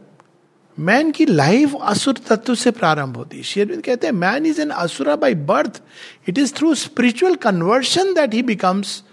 मैन 0.78 1.12
की 1.12 1.26
लाइफ 1.26 1.76
असुर 1.82 2.18
तत्व 2.28 2.56
से 2.56 2.72
प्रारंभ 2.72 3.18
होती 3.18 3.38
है। 3.38 3.44
शेरविंद 3.44 3.84
कहते 3.84 4.08
हैं 4.08 4.14
man 4.14 4.46
is 4.46 4.62
an 4.62 4.70
asura 4.70 5.16
by 5.16 5.36
birth 5.46 5.82
it 6.30 6.38
is 6.38 6.54
through 6.54 6.74
spiritual 6.76 7.36
conversion 7.36 8.14
that 8.14 8.34
he 8.34 8.42
becomes 8.44 9.04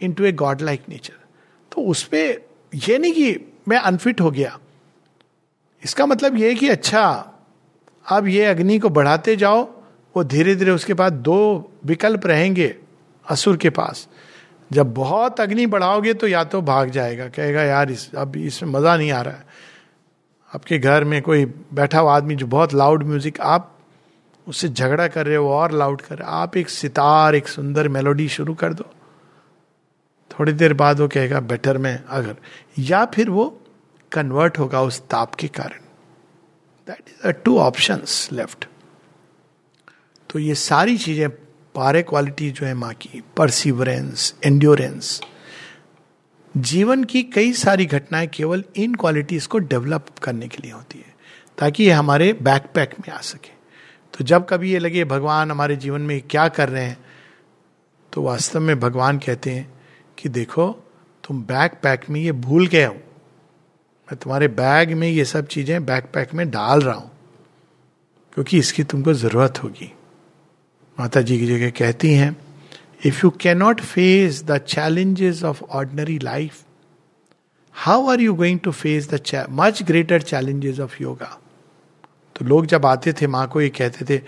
into 0.12 0.24
a 0.24 0.32
god 0.34 0.62
like 0.62 0.82
nature 0.88 1.16
तो 1.72 1.82
उस 1.82 2.02
पर 2.04 2.40
यह 2.72 2.98
नहीं 2.98 3.12
कि 3.12 3.52
मैं 3.68 3.78
अनफिट 3.78 4.20
हो 4.20 4.30
गया। 4.30 4.58
इसका 5.82 6.06
मतलब 6.06 6.36
यह 6.36 6.54
कि 6.54 6.68
अच्छा 6.68 7.34
अब 8.06 8.26
ये 8.26 8.44
अग्नि 8.44 8.78
को 8.78 8.88
बढ़ाते 8.90 9.36
जाओ, 9.36 9.62
वो 10.14 10.24
धीरे 10.24 10.54
धीरे 10.56 10.70
उसके 10.70 10.94
बाद 10.94 11.12
दो 11.12 11.70
विकल्प 11.86 12.26
रहेंगे 12.26 12.74
असुर 13.26 13.56
के 13.56 13.70
पास। 13.70 14.06
जब 14.70 14.92
बहुत 14.94 15.40
अग्नि 15.40 15.66
बढ़ाओगे 15.66 16.14
तो 16.14 16.28
या 16.28 16.44
तो 16.44 16.60
भाग 16.62 16.90
जाएगा, 16.90 17.28
कहेगा, 17.28 17.62
यार, 17.62 17.90
इस, 17.90 18.14
अब 18.14 18.36
इसमें 18.36 18.70
मज़ा 18.70 18.96
नहीं 18.96 19.10
आ 19.12 19.20
रहा 19.22 19.34
है। 19.34 19.46
आपके 20.52 20.78
घर 20.78 21.04
में 21.04 21.20
कोई 21.22 21.44
बैठा 21.44 22.00
हुआ 22.00 22.16
आदमी 22.16 22.34
जो 22.34 22.46
बहुत 22.46 22.74
लाउड 22.74 23.02
म्यूज़िक 23.02 23.40
आप 23.40 23.74
उससे 24.46 24.68
झगड़ा 24.68 25.06
कर 25.08 25.26
रहे 25.26 25.36
हो 25.36 25.48
और 25.52 25.72
लाउड 25.72 26.00
कर 26.00 26.16
रहे 26.16 26.28
हो। 26.28 26.34
आप 26.34 26.56
एक 26.56 26.68
सितार, 26.68 27.34
एक 27.34 27.48
सुंदर 27.48 27.88
मेलोडी 27.88 28.28
शुरू 28.28 28.54
कर 28.54 28.72
दो। 28.72 28.84
थोड़ी 30.30 30.52
देर 30.52 30.72
बाद 30.74 31.00
वो 31.00 31.08
कहेगा 31.08 31.40
बेटर 31.40 31.78
में 31.78 32.04
अगर. 32.04 32.36
या 32.78 33.04
फिर 33.04 33.30
वो 33.30 33.62
कन्वर्ट 34.12 34.58
होगा 34.58 34.82
उस 34.82 35.00
ताप 35.00 35.34
के 35.34 35.48
कारण। 35.48 35.80
That 36.86 37.02
is 37.08 37.26
a 37.28 37.30
two 37.30 37.58
option 37.58 38.02
left 38.32 38.68
तो 40.30 40.38
ये 40.38 40.54
सारी 40.54 40.98
चीज़ें 40.98 41.28
पारे 41.74 42.02
क्वालिटी 42.02 42.50
जो 42.50 42.66
है 42.66 42.74
माँ 42.74 42.94
की 42.94 43.22
परसिवरेंस 43.36 44.34
एंड्योरेंस 44.44 45.20
जीवन 46.56 47.04
की 47.04 47.22
कई 47.22 47.52
सारी 47.52 47.86
घटनाएँ 47.86 48.26
केवल 48.26 48.64
इन 48.76 48.94
क्वालिटीज 48.94 49.46
को 49.46 49.58
डेवलप 49.58 50.06
करने 50.22 50.48
के 50.48 50.62
लिए 50.62 50.72
होती 50.72 50.98
है, 50.98 51.14
ताकि 51.58 51.84
ये 51.84 51.90
हमारे 51.90 52.32
बैकपैक 52.32 52.94
में 53.00 53.14
आ 53.14 53.20
सके। 53.20 53.50
तो 54.14 54.24
जब 54.24 54.46
कभी 54.48 54.72
ये 54.72 54.78
लगे, 54.78 55.04
भगवान 55.04 55.50
हमारे 55.50 55.76
जीवन 55.76 56.00
में 56.00 56.20
क्या 56.22 56.48
कर 56.48 56.68
रहे 56.68 56.84
हैं? 56.84 56.98
तो 58.12 58.22
वास्तव 58.22 58.60
में 58.60 58.80
भगवान 58.80 59.18
कहते 59.18 59.50
हैं 59.50 59.77
कि 60.18 60.28
देखो, 60.30 60.70
तुम 61.24 61.42
बैक 61.44 61.72
पैक 61.82 62.08
में 62.10 62.20
ये 62.20 62.32
भूल 62.34 62.66
गए 62.66 62.84
हो। 62.84 62.94
मैं 62.94 64.16
तुम्हारे 64.16 64.48
बैग 64.50 64.92
में 64.92 65.08
ये 65.08 65.24
सब 65.26 65.46
चीज़ें 65.46 65.84
बैक 65.86 66.10
पैक 66.14 66.34
में 66.34 66.48
डाल 66.50 66.80
रहा 66.80 66.94
हूँ, 66.94 67.10
क्योंकि 68.32 68.58
इसकी 68.58 68.84
तुमको 68.84 69.12
ज़रूरत 69.14 69.62
होगी। 69.62 69.92
माता 70.98 71.20
जी 71.20 71.38
की 71.38 71.46
जगह 71.46 71.70
कहती 71.70 72.12
हैं 72.14 72.36
if 73.06 73.20
you 73.24 73.30
cannot 73.40 73.80
face 73.80 74.42
the 74.44 74.58
challenges 74.58 75.42
of 75.44 75.62
ordinary 75.62 76.18
life 76.18 76.64
how 77.76 78.08
are 78.10 78.20
you 78.20 78.34
going 78.34 78.60
to 78.60 78.72
face 78.72 79.10
the 79.10 79.46
much 79.50 79.82
greater 79.82 80.22
challenges 80.22 80.80
of 80.80 81.02
yoga 81.02 81.38
तो 82.36 82.44
लोग 82.44 82.66
जब 82.66 82.86
आते 82.86 83.12
थे, 83.12 83.26
माँ 83.26 83.46
को 83.48 83.60
ये 83.60 83.68
कहते 83.68 84.04
थे, 84.04 84.20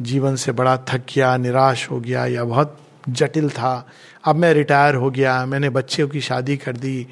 जीवन 0.00 0.36
से 0.36 0.52
बड़ा 0.52 0.76
थक 0.88 1.04
गया 1.14 1.36
निराश 1.36 1.90
हो 1.90 2.00
गया, 2.00 2.26
या 2.26 2.44
बहुत 2.44 2.78
जटिल 3.08 3.48
था। 3.50 3.88
अब 4.24 4.36
मैं 4.36 4.52
रिटायर 4.54 4.94
हो 4.94 5.10
गया, 5.10 5.44
मैंने 5.46 5.68
बच्चों 5.70 6.08
की 6.08 6.20
शादी 6.20 6.56
कर 6.56 6.76
दी 6.76 7.06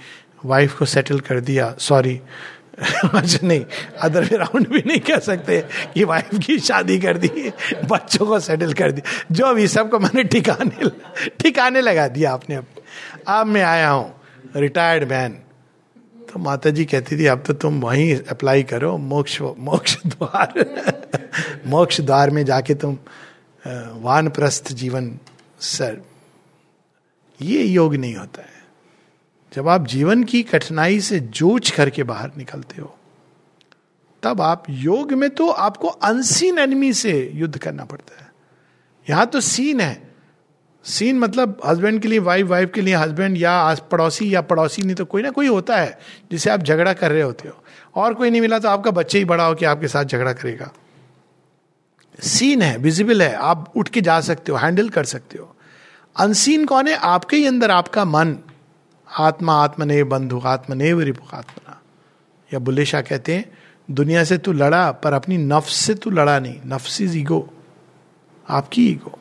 वाइफ 0.45 0.79
को 0.79 0.85
सेटल 0.87 1.21
कर 1.21 1.41
दिया। 1.41 1.75
सॉरी 1.79 2.21
अच्छा 2.79 3.47
नहीं 3.47 3.65
अदर 4.03 4.25
वे 4.25 4.37
राउंड 4.37 4.69
भी 4.69 4.83
नहीं 4.87 4.99
कह 5.01 5.19
सकते 5.19 5.61
कि 5.95 6.05
वाइफ 6.05 6.39
की 6.47 6.59
शादी 6.59 6.99
कर 6.99 7.19
दी, 7.19 7.53
बच्चों 7.85 8.27
को 8.27 8.41
सेटल 8.41 8.73
कर 8.73 8.93
दी। 8.93 9.03
जो 9.33 9.47
अभी 9.47 9.67
सबको 9.69 9.99
मैंने 9.99 10.25
ठिकाने 10.25 10.91
ठिकाने 11.41 11.81
लगा 11.81 12.07
दिया 12.09 12.33
आपने 12.33 12.55
अब 12.57 12.67
अब 13.29 13.47
मैं 13.47 13.63
आया 13.63 13.89
हूँ 13.91 14.15
रिटायर्ड 14.57 15.09
मैन 15.11 15.39
तो 16.29 16.39
माता 16.39 16.71
जी 16.71 16.85
कहती 16.85 17.19
थी, 17.19 17.27
अब 17.27 17.43
तो 17.47 17.53
तुम 17.55 17.81
वहीं 17.81 18.17
अप्लाई 18.31 18.63
करो, 18.63 18.97
मोक्ष 18.99 19.41
मोक्ष 19.41 19.97
द्वार 20.07 20.65
मोक्ष 21.67 22.01
द्वार 22.01 22.31
में 22.31 22.45
जाके 22.45 22.75
तुम 22.75 22.99
वानप्रस्थ 24.03 24.73
जीवन 24.73 25.09
सर, 25.61 26.01
ये 27.41 27.63
योग 27.63 27.95
नहीं 27.95 28.15
होता 28.17 28.43
है। 28.43 28.65
जब 29.53 29.69
आप 29.69 29.87
जीवन 29.87 30.25
की 30.25 30.43
कठिनाई 30.43 31.01
से 31.01 31.21
जूझ 31.21 31.71
करके 31.71 32.03
बाहर 32.03 32.31
निकलते 32.37 32.81
हो, 32.83 32.95
तब 34.23 34.41
आप 34.41 34.65
योग 34.71 35.13
में 35.13 35.29
तो 35.31 35.49
आपको 35.49 35.89
अनसीन 35.89 36.59
एनिमी 36.59 36.93
से 36.93 37.31
युद्ध 37.35 37.59
करना 37.59 37.85
पड़ता 37.85 38.21
है। 38.21 38.31
यहाँ 39.07 39.27
तो 39.27 39.41
सीन 39.41 39.81
है। 39.81 40.15
सीन 40.85 41.19
मतलब 41.19 41.61
हस्बैंड 41.67 42.01
के 42.03 42.09
लिए 42.09 42.19
वाइफ 42.19 42.47
वाइफ 42.47 42.71
के 42.75 42.81
लिए 42.81 42.95
हस्बैंड 42.95 43.37
या 43.37 43.75
पड़ोसी 43.91 44.35
या 44.35 44.41
पड़ोसी, 44.41 44.83
नहीं 44.83 44.95
तो 44.95 45.05
कोई 45.05 45.23
ना 45.23 45.31
कोई 45.31 45.47
होता 45.47 45.77
है, 45.77 45.99
जिसे 46.31 46.51
आप 46.51 46.63
झगड़ा 46.63 46.93
कर 46.93 47.11
रहे 47.11 47.23
होते 47.23 47.49
हो। 47.49 47.63
और 47.95 48.15
कोई 48.15 48.31
नहीं 48.31 48.41
मिला 48.41 48.59
तो 48.59 48.69
आपका 48.69 48.91
बच्चे 48.91 49.19
ही 49.19 49.25
बड़ा 49.25 49.45
हो 49.45 49.55
कि 49.55 49.65
आपके 49.65 49.89
साथ 49.89 50.05
झगड़ा 50.05 50.33
करेगा। 50.33 50.73
सीन 52.23 52.63
है 52.63 52.77
विजिबल 52.79 53.23
है, 53.23 53.35
आप 53.35 53.73
उठ 53.77 53.89
के 53.89 54.01
जा 54.01 54.21
सकते 54.21 54.53
हो 54.53 54.59
हैंडल 54.59 54.89
कर 54.89 55.05
सकते 55.05 55.39
हो। 55.39 55.57
अनसीन 56.17 56.65
कौन 56.65 56.89
है? 56.89 56.95
आपके 56.95 57.37
ही 57.37 57.47
अंदर 57.47 57.71
आपका 57.71 58.05
मन। 58.05 58.37
आत्मा 59.09 59.55
आत्मने 59.65 60.05
बंधु 60.05 60.41
आत्मने 60.45 61.05
रिपु 61.05 61.37
आत्मना। 61.37 61.81
या 62.53 62.59
बुल्ले 62.59 62.85
शाह 62.85 63.01
कहते 63.01 63.35
हैं, 63.35 63.53
दुनिया 63.91 64.25
से 64.25 64.39
तू 64.39 64.53
लड़ा, 64.53 64.91
पर 64.93 65.13
अपनी 65.13 65.37
नफ्स 65.39 65.75
से 65.75 65.95
तू 65.95 66.11
लड़ा 66.11 66.39
नहीं। 66.41 66.61
नफ्स 66.67 67.01
इज़ 67.01 67.17
ईगो 67.17 67.49
आपकी 68.49 68.89
ईगो 68.89 69.19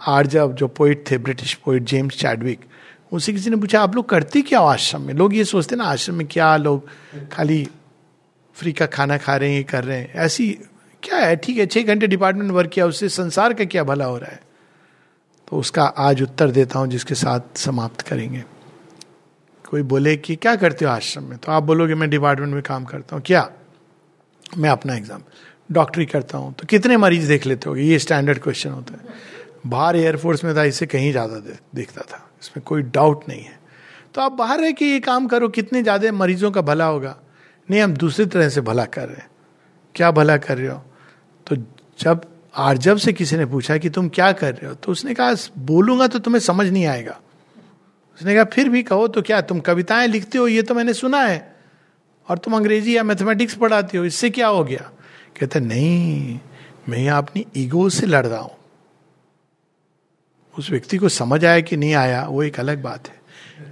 आज 0.00 0.26
जब 0.26 0.54
जो 0.54 0.68
पोइट 0.68 1.04
थे 1.10 1.18
ब्रिटिश 1.18 1.54
पोइट 1.54 1.82
जेम्स 1.82 2.16
चैडविक 2.16 2.60
उनसे 3.12 3.32
किसी 3.32 3.50
ने 3.50 3.56
पूछा, 3.56 3.80
आप 3.80 3.94
लोग 3.94 4.08
करते 4.08 4.42
क्या 4.42 4.58
हो 4.58 4.66
आश्रम 4.66 5.02
में? 5.02 5.14
लोग 5.14 5.34
ये 5.34 5.44
सोचते 5.44 5.76
ना, 5.76 5.84
आश्रम 5.84 6.14
में 6.14 6.26
क्या 6.26 6.56
लोग 6.56 6.88
खाली 7.32 7.68
फ्री 8.54 8.72
का 8.72 8.86
खाना 8.86 9.16
खा 9.18 9.36
रहे 9.36 9.50
हैं, 9.50 9.56
ये 9.56 9.62
कर 9.62 9.84
रहे 9.84 9.98
हैं। 9.98 10.12
ऐसी 10.14 10.58
क्या 11.14 11.26
है? 11.26 11.36
ठीक 11.36 11.58
है, 11.58 11.66
छह 11.66 11.82
घंटे 11.82 12.06
डिपार्टमेंट 12.06 12.50
वर्क 12.50 12.70
किया, 12.70 12.86
उससे 12.86 13.08
संसार 13.08 13.52
का 13.52 13.64
क्या 13.64 13.84
भला 13.84 14.04
हो 14.04 14.18
रहा 14.18 14.30
है? 14.30 14.40
तो 15.48 15.56
उसका 15.56 15.84
आज 15.84 16.22
उत्तर 16.22 16.50
देता 16.50 16.78
हूँ, 16.78 16.88
जिसके 16.88 17.14
साथ 17.14 17.58
समाप्त 17.58 18.00
करेंगे। 18.00 18.44
कोई 19.64 19.82
बोले 19.82 20.16
कि 20.16 20.36
क्या 20.36 20.56
करते 20.56 20.84
हो 20.84 20.90
आश्रम 20.90 21.24
में? 21.24 21.38
तो 21.38 21.52
आप 21.52 21.62
बोलोगे, 21.62 21.94
मैं 21.94 22.10
डिपार्टमेंट 22.10 22.54
में 22.54 22.62
काम 22.62 22.84
करता 22.84 23.16
हूँ। 23.16 23.22
क्या? 23.26 23.50
मैं 24.58 24.70
अपना 24.70 24.94
एग्ज़ाम 24.94 25.22
डॉक्टरी 25.72 26.06
करता 26.06 26.38
हूँ। 26.38 26.54
तो 26.54 26.66
कितने 26.66 26.96
मरीज़ 26.96 27.28
देख 27.28 27.46
लेते 27.46 27.70
हो 27.70 27.76
ये 27.76 27.98
स्टैंडर्ड 27.98 28.38
क्वेश्चन 28.38 28.70
होता 28.70 28.94
है। 28.94 29.14
बाहर 29.66 29.96
एयरफोर्स 29.96 30.44
में 30.44 30.56
था 30.56 30.64
इससे 30.64 30.86
कहीं 30.86 31.10
ज़्यादा 31.12 31.38
देखता 31.74 32.00
था। 32.00 32.30
इसमें 32.42 32.64
कोई 32.64 32.82
डाउट 32.82 33.28
नहीं 33.28 33.42
है। 33.42 33.58
तो 34.14 34.20
आप 34.20 34.32
बाहर 34.32 34.60
रह 34.60 34.72
के 34.72 34.84
ये 34.84 35.00
काम 35.00 35.26
करो, 35.26 35.48
कितने 35.48 35.82
ज़्यादा 35.82 36.12
मरीजों 36.12 36.50
का 36.50 36.60
भला 36.60 36.84
होगा? 36.84 37.16
नहीं, 37.70 37.80
हम 37.80 37.94
दूसरी 37.94 38.26
तरह 38.26 38.48
से 38.48 38.60
भला 38.60 38.84
कर 38.84 39.08
रहे 39.08 39.16
हैं। 39.16 39.28
क्या 39.94 40.10
भला 40.10 40.36
कर 40.36 40.58
रहे 40.58 40.68
हो? 40.68 40.82
जब 41.98 42.26
आरजब 42.54 42.96
से 42.96 43.12
किसी 43.12 43.36
ने 43.36 43.46
पूछा 43.46 43.76
कि 43.76 43.90
तुम 43.90 44.08
क्या 44.08 44.32
कर 44.32 44.54
रहे 44.54 44.68
हो 44.68 44.74
तो 44.74 44.92
उसने 44.92 45.14
कहा, 45.14 45.34
बोलूँगा 45.58 46.06
तो 46.06 46.18
तुम्हें 46.18 46.40
समझ 46.40 46.66
नहीं 46.66 46.86
आएगा। 46.86 47.20
उसने 48.18 48.34
कहा, 48.34 48.44
फिर 48.44 48.68
भी 48.68 48.82
कहो 48.82 49.08
तो 49.08 49.22
क्या, 49.22 49.40
तुम 49.40 49.60
कविताएँ 49.60 50.08
लिखते 50.08 50.38
हो, 50.38 50.48
ये 50.48 50.62
तो 50.62 50.74
मैंने 50.74 50.94
सुना 50.94 51.20
है, 51.20 51.56
और 52.28 52.38
तुम 52.38 52.56
अंग्रेज़ी 52.56 52.96
या 52.96 53.02
मैथमेटिक्स 53.02 53.54
पढ़ाते 53.54 53.98
हो, 53.98 54.04
इससे 54.04 54.30
क्या 54.30 54.48
हो 54.48 54.64
गया? 54.64 54.90
कहते, 55.40 55.60
नहीं, 55.60 56.38
मैं 56.88 56.98
यहाँ 56.98 57.22
अपनी 57.22 57.46
ईगो 57.56 57.88
से 57.88 58.06
लड़ 58.06 58.26
रहा 58.26 58.40
हूँ। 58.40 58.56
उस 60.58 60.70
व्यक्ति 60.70 60.98
को 60.98 61.08
समझ 61.08 61.44
आया 61.44 61.60
कि 61.60 61.76
नहीं 61.76 61.94
आया, 61.94 62.26
वो 62.26 62.42
एक 62.42 62.60
अलग 62.60 62.82
बात 62.82 63.08
है। 63.08 63.22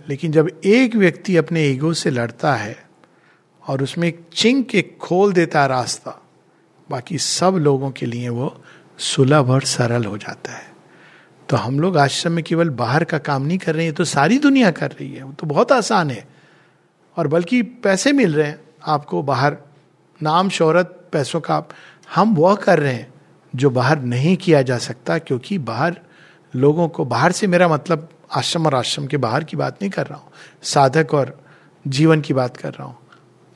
लेकिन 0.08 0.32
जब 0.32 0.50
एक 0.64 0.96
व्यक्ति 0.96 1.36
अपने 1.36 1.66
ईगो 1.66 1.92
से 1.92 2.10
लड़ता 2.10 2.54
है, 2.54 2.84
और 3.66 3.82
उसमें 3.82 4.08
एक 4.08 4.20
चिंक, 4.32 4.74
एक 4.74 4.98
खोल 4.98 5.32
देता 5.32 5.66
रास्ता 5.66 6.18
बाकी 6.92 7.18
सब 7.18 7.56
लोगों 7.60 7.90
के 7.90 8.06
लिए 8.06 8.28
वो 8.30 8.54
सुलभ 8.98 9.50
और 9.50 9.62
सरल 9.66 10.04
हो 10.04 10.16
जाता 10.18 10.52
है। 10.52 10.70
तो 11.48 11.56
हम 11.56 11.80
लोग 11.80 11.96
आश्रम 11.98 12.32
में 12.32 12.42
केवल 12.44 12.70
बाहर 12.72 13.04
का 13.04 13.18
काम 13.20 13.42
नहीं 13.42 13.58
कर 13.58 13.74
रहे 13.74 13.84
हैं 13.84 13.94
तो 13.94 14.04
सारी 14.06 14.38
दुनिया 14.38 14.70
कर 14.72 14.90
रही 14.90 15.12
है, 15.12 15.22
वो 15.22 15.32
तो 15.32 15.46
बहुत 15.46 15.72
आसान 15.72 16.10
है। 16.10 16.26
और 17.16 17.28
बल्कि 17.28 17.62
पैसे 17.62 18.12
मिल 18.12 18.34
रहे 18.34 18.46
हैं 18.46 18.60
आपको 18.86 19.22
बाहर, 19.22 19.56
नाम 20.20 20.48
शोहरत 20.50 20.98
पैसों 21.12 21.40
का 21.40 21.62
हम 22.08 22.34
वह 22.34 22.54
कर 22.56 22.78
रहे 22.78 22.92
हैं 22.92 23.12
जो 23.54 23.70
बाहर 23.70 24.00
नहीं 24.02 24.36
किया 24.36 24.62
जा 24.62 24.78
सकता, 24.78 25.18
क्योंकि 25.18 25.58
बाहर 25.60 26.00
लोगों 26.54 26.88
को, 26.88 27.04
बाहर 27.04 27.32
से 27.32 27.46
मेरा 27.46 27.68
मतलब 27.68 28.08
आश्रम 28.32 28.66
और 28.66 28.74
आश्रम 28.74 29.06
के 29.06 29.16
बाहर 29.18 29.44
की 29.44 29.56
बात 29.56 29.82
नहीं 29.82 29.90
कर 29.90 30.06
रहा 30.06 30.18
हूँ, 30.18 30.30
साधक 30.62 31.14
और 31.14 31.38
जीवन 31.84 32.20
की 32.20 32.34
बात 32.34 32.56
कर 32.56 32.72
रहा 32.72 32.86
हूँ, 32.86 32.96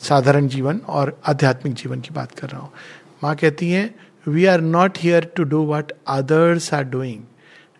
साधारण 0.00 0.49
जीवन 0.49 0.81
और 0.88 1.19
आध्यात्मिक 1.26 1.75
जीवन 1.75 2.00
की 2.00 2.14
बात 2.14 2.33
कर 2.33 2.49
रहा 2.49 2.61
हूँ। 2.61 2.73
माँ 3.25 3.35
कहती 3.37 3.71
हैं 3.71 3.95
we 4.29 4.47
are 4.47 4.61
not 4.61 4.99
here 4.99 5.25
to 5.37 5.43
do 5.45 5.65
what 5.67 5.93
others 6.07 6.75
are 6.75 6.85
doing 6.85 7.23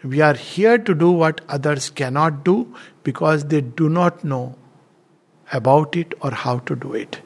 we 0.05 0.21
are 0.21 0.37
here 0.40 0.76
to 0.76 0.93
do 0.93 1.12
what 1.21 1.40
others 1.50 1.88
cannot 1.90 2.45
do 2.45 2.55
because 3.05 3.47
they 3.47 3.61
do 3.61 3.88
not 3.88 4.25
know 4.25 4.55
about 5.55 5.97
it 5.97 6.14
और 6.23 6.35
हाउ 6.35 6.59
टू 6.59 6.75
डू 6.75 6.95
इट 6.95 7.16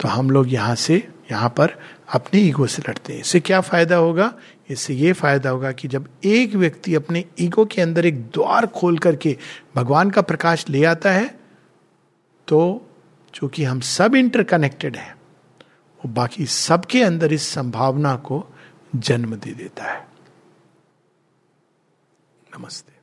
तो 0.00 0.08
हम 0.08 0.30
लोग 0.30 0.52
यहाँ 0.52 0.74
से, 0.74 1.08
यहाँ 1.30 1.48
पर 1.48 1.70
अपने 2.14 2.40
ईगो 2.40 2.66
से 2.66 2.82
लड़ते 2.88 3.12
हैं। 3.12 3.20
इससे 3.20 3.40
क्या 3.40 3.60
फ़ायदा 3.60 3.96
होगा? 3.96 4.32
इससे 4.70 4.94
ये 4.94 5.12
फ़ायदा 5.12 5.50
होगा 5.50 5.72
कि 5.72 5.88
जब 5.88 6.08
एक 6.24 6.54
व्यक्ति 6.54 6.94
अपने 6.94 7.24
ईगो 7.40 7.64
के 7.64 7.82
अंदर 7.82 8.06
एक 8.06 8.20
द्वार 8.20 8.66
खोल 8.66 8.98
करके 8.98 9.36
भगवान 9.76 10.10
का 10.10 10.22
प्रकाश 10.22 10.68
ले 10.68 10.84
आता 10.84 11.10
है 11.10 11.26
तो 12.48 12.60
चूँकि 13.34 13.64
हम 13.64 13.80
सब 13.80 14.14
इंटरकनेक्टेड 14.14 14.96
हैं 14.96 15.14
बाकी 16.06 16.46
सबके 16.46 17.02
अंदर 17.02 17.32
इस 17.32 17.48
संभावना 17.48 18.16
को 18.16 18.46
जन्म 18.96 19.36
दे 19.36 19.52
देता 19.52 19.84
है। 19.84 20.08
नमस्ते। 22.58 22.95